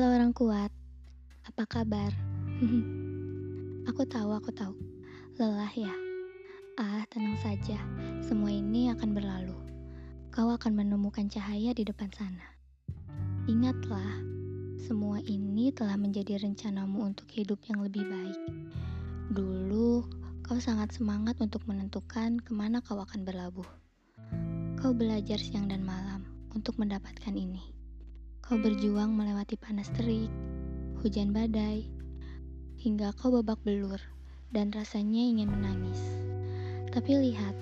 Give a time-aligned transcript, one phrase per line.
[0.00, 0.72] Yang kuat,
[1.42, 2.14] apa kabar?
[3.90, 4.78] aku tahu, aku tahu.
[5.34, 5.90] Lelah ya?
[6.78, 7.74] Ah, tenang saja.
[8.22, 9.58] Semua ini akan berlalu.
[10.30, 12.46] Kau akan menemukan cahaya di depan sana.
[13.50, 14.22] Ingatlah,
[14.78, 18.40] semua ini telah menjadi rencanamu untuk hidup yang lebih baik.
[19.34, 20.06] Dulu,
[20.46, 23.68] kau sangat semangat untuk menentukan ke mana kau akan berlabuh.
[24.78, 26.22] Kau belajar siang dan malam
[26.54, 27.79] untuk mendapatkan ini.
[28.50, 30.26] Kau berjuang melewati panas terik,
[30.98, 31.86] hujan badai,
[32.82, 34.02] hingga kau babak belur
[34.50, 36.02] dan rasanya ingin menangis.
[36.90, 37.54] Tapi lihat,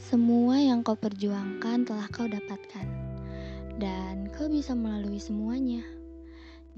[0.00, 2.88] semua yang kau perjuangkan telah kau dapatkan,
[3.76, 5.84] dan kau bisa melalui semuanya.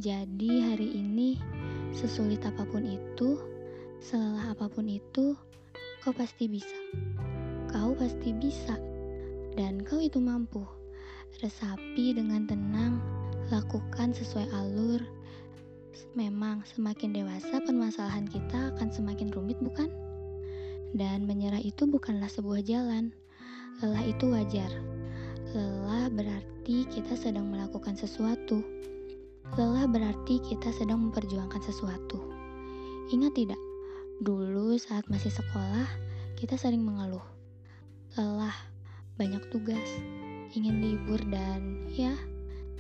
[0.02, 1.38] Jadi, hari ini,
[1.94, 3.38] sesulit apa pun itu,
[4.02, 5.38] selelah apa pun itu,
[6.02, 6.82] kau pasti bisa.
[7.70, 8.74] Kau pasti bisa,
[9.54, 10.66] dan kau itu mampu.
[11.42, 13.02] Resapi dengan tenang
[13.52, 15.02] lakukan sesuai alur.
[16.16, 19.88] Memang semakin dewasa permasalahan kita akan semakin rumit bukan?
[20.96, 23.12] Dan menyerah itu bukanlah sebuah jalan.
[23.84, 24.70] Lelah itu wajar.
[25.52, 28.64] Lelah berarti kita sedang melakukan sesuatu.
[29.54, 32.18] Lelah berarti kita sedang memperjuangkan sesuatu.
[33.12, 33.60] Ingat tidak?
[34.24, 35.86] Dulu saat masih sekolah,
[36.40, 37.22] kita sering mengeluh.
[38.16, 38.56] Lelah,
[39.20, 39.86] banyak tugas,
[40.56, 42.16] ingin libur dan ya,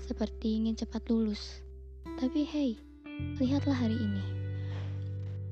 [0.00, 1.60] seperti ingin cepat lulus.
[2.16, 2.80] Tapi hey,
[3.36, 4.24] lihatlah hari ini.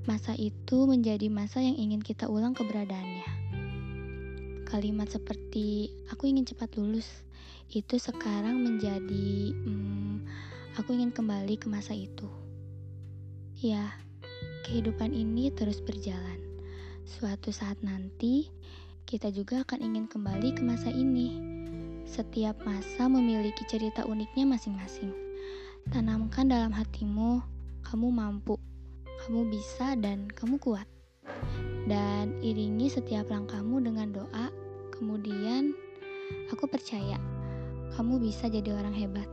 [0.08, 3.28] Masa itu menjadi masa yang ingin kita ulang keberadaannya.
[4.64, 7.04] Kalimat seperti "aku ingin cepat lulus"
[7.68, 10.24] itu sekarang menjadi hmm,
[10.80, 12.32] "aku ingin kembali ke masa itu".
[13.60, 14.00] Ya,
[14.64, 16.40] kehidupan ini terus berjalan.
[17.04, 18.48] Suatu saat nanti,
[19.04, 21.53] kita juga akan ingin kembali ke masa ini
[22.14, 25.10] setiap masa memiliki cerita uniknya masing-masing.
[25.90, 27.42] Tanamkan dalam hatimu,
[27.82, 28.54] kamu mampu,
[29.26, 30.86] kamu bisa, dan kamu kuat.
[31.90, 34.46] Dan iringi setiap langkahmu dengan doa.
[34.94, 35.74] Kemudian,
[36.54, 37.18] aku percaya
[37.98, 39.26] kamu bisa jadi orang hebat.